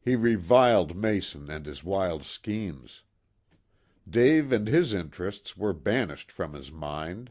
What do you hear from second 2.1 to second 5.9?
schemes. Dave and his interests were